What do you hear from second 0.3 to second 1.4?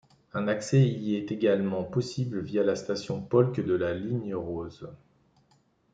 Un accès y est